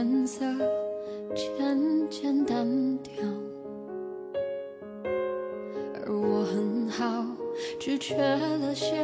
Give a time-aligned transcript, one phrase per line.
[0.00, 0.46] 颜色
[1.34, 2.66] 渐渐淡
[3.02, 3.12] 掉，
[5.94, 7.22] 而我很好，
[7.78, 8.96] 只缺了些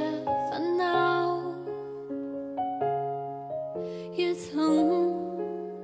[0.51, 1.39] 烦恼。
[4.15, 5.15] 也曾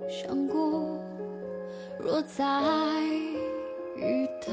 [0.09, 0.83] 想过，
[1.99, 2.43] 若再
[3.97, 4.51] 遇到，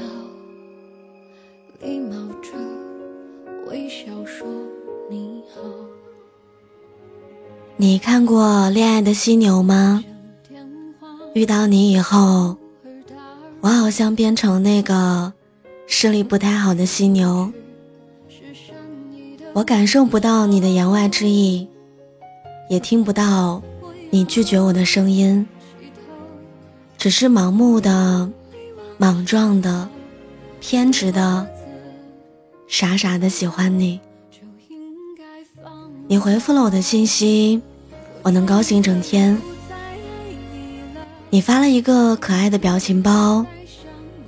[1.80, 2.50] 礼貌着
[3.66, 4.46] 微笑说
[5.08, 5.62] 你好。
[7.78, 10.04] 你看过《恋爱的犀牛》吗？
[11.32, 12.56] 遇到你以后，
[13.60, 15.32] 我好像变成那个
[15.86, 17.52] 视力不太好的犀牛，
[19.52, 21.68] 我感受不到你的言外之意，
[22.68, 23.62] 也听不到
[24.10, 25.46] 你拒绝我的声音，
[26.98, 28.28] 只是盲目的、
[28.98, 29.88] 莽撞的、
[30.58, 31.46] 偏执的、
[32.66, 34.00] 傻傻的喜欢你。
[36.08, 37.62] 你回复了我的信息。
[38.22, 39.40] 我能高兴一整天。
[41.32, 43.46] 你发了一个可爱的表情包，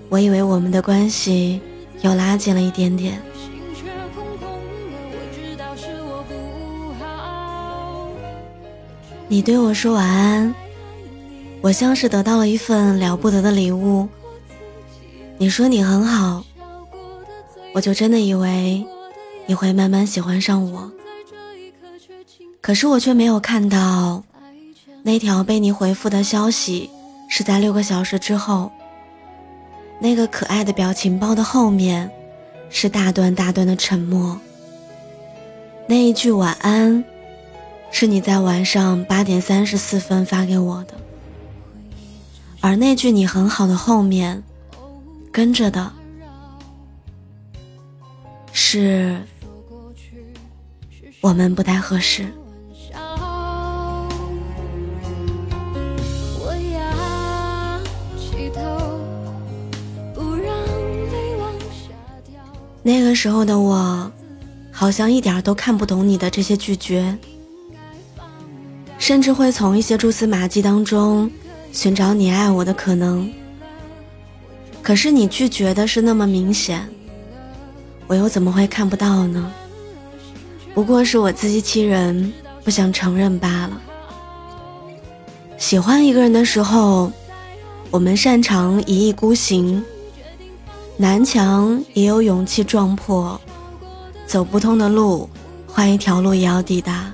[0.09, 1.61] 我以为我们的关系
[2.03, 3.21] 又拉近了一点点。
[9.27, 10.55] 你对我说晚安，
[11.61, 14.09] 我像是得到了一份了不得的礼物。
[15.39, 16.45] 你说你很好，
[17.75, 18.85] 我就真的以为
[19.47, 20.93] 你会慢慢喜欢上我。
[22.61, 24.23] 可是我却没有看到，
[25.03, 26.91] 那条被你回复的消息
[27.29, 28.71] 是在六个小时之后。
[30.01, 32.11] 那个可爱的表情包的后面，
[32.71, 34.41] 是大段大段的沉默。
[35.87, 37.05] 那一句晚安，
[37.93, 40.95] 是你在晚上八点三十四分发给我的。
[42.61, 44.43] 而那句你很好的后面，
[45.31, 45.93] 跟着的
[48.53, 49.23] 是
[51.21, 52.27] 我们不太合适。
[63.13, 64.11] 那时候的我，
[64.71, 67.15] 好像一点都看不懂你的这些拒绝，
[68.97, 71.31] 甚至会从一些蛛丝马迹当中
[71.73, 73.31] 寻找你爱我的可能。
[74.81, 76.89] 可是你拒绝的是那么明显，
[78.07, 79.53] 我又怎么会看不到呢？
[80.73, 82.33] 不过是我自欺欺人，
[82.65, 83.79] 不想承认罢了。
[85.59, 87.13] 喜欢一个人的时候，
[87.91, 89.85] 我们擅长一意孤行。
[90.97, 93.41] 南墙也有勇气撞破，
[94.27, 95.29] 走不通的路，
[95.67, 97.13] 换一条路也要抵达。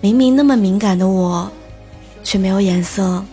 [0.00, 1.50] 明明那么敏感的我，
[2.22, 3.24] 却没有眼色。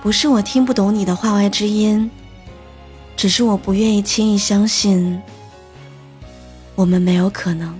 [0.00, 2.08] 不是我听不懂你的话外之音，
[3.16, 5.20] 只是我不愿意轻易相信，
[6.74, 7.74] 我们没有可能。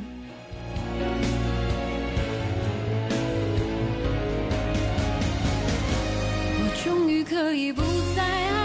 [6.59, 7.83] 我终于可以不
[8.17, 8.62] 再爱。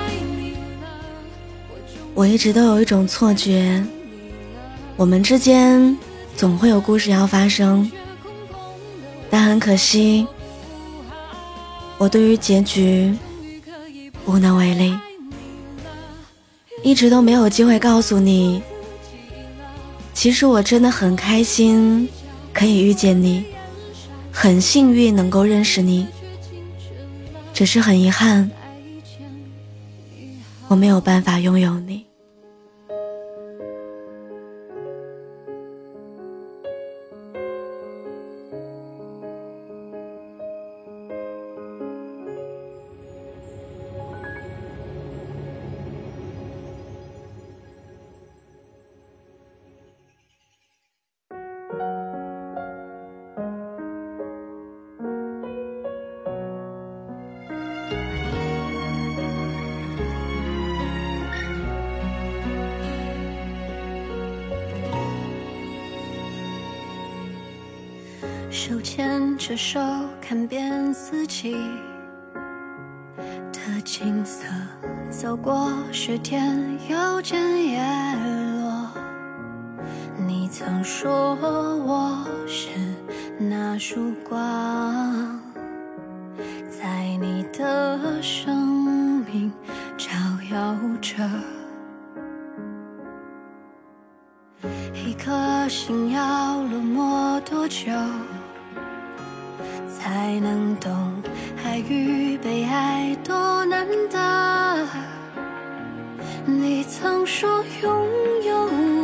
[2.18, 3.80] 我一直都有一种错觉，
[4.96, 5.96] 我们之间
[6.36, 7.92] 总会有故事要发生，
[9.30, 10.26] 但很可惜，
[12.00, 13.16] 我对于结局
[14.26, 14.98] 无能为力，
[16.82, 18.64] 一直都没有机会告诉你，
[20.16, 22.10] 其实我真的很开心
[22.52, 23.46] 可以遇见你，
[24.32, 26.08] 很幸运能够认识你，
[27.54, 28.50] 只是很遗憾，
[30.68, 32.07] 我没有办法拥有你。
[68.60, 69.80] 手牵着手，
[70.20, 71.56] 看遍四季
[73.54, 74.48] 的景色，
[75.12, 76.60] 走过雪天，
[76.90, 77.80] 又见叶
[78.60, 78.90] 落。
[80.26, 81.36] 你曾说
[81.86, 82.70] 我是
[83.38, 85.40] 那束光，
[86.68, 89.54] 在你的生命
[89.96, 90.10] 照
[90.52, 91.24] 耀着。
[94.96, 97.92] 一颗心要落寞多久？
[100.00, 100.92] 才能懂
[101.64, 104.88] 爱与被爱多难得。
[106.46, 108.08] 你曾说拥
[108.46, 108.56] 有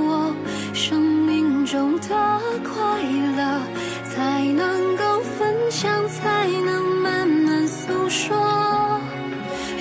[0.07, 0.35] 我
[0.73, 3.01] 生命中的快
[3.37, 3.59] 乐
[4.05, 8.37] 才能够分享才能慢慢诉说。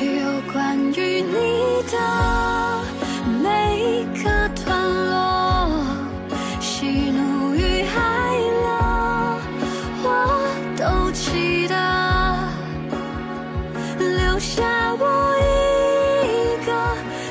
[0.00, 2.21] 有关于你的
[16.84, 17.21] 아!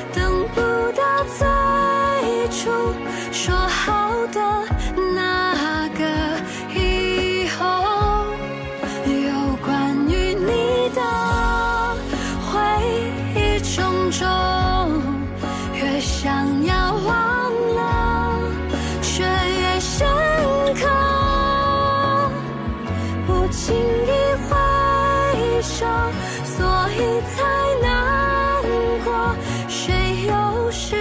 [30.74, 30.96] 是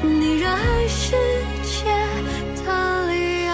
[0.00, 1.16] 你热爱世
[1.64, 1.86] 界
[2.64, 3.52] 的理由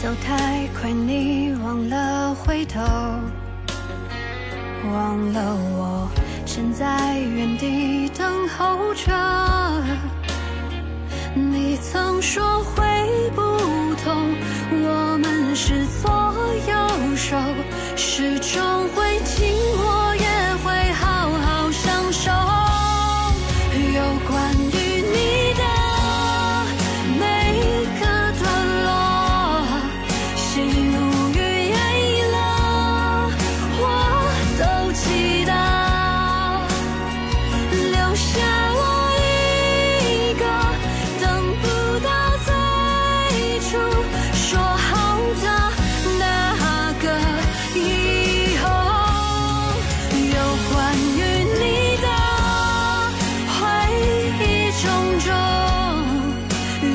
[0.00, 2.80] 走太快你忘了回头
[4.90, 5.95] 忘了我。
[6.56, 9.65] 站在原地等候着。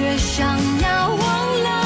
[0.01, 1.81] 越想要忘了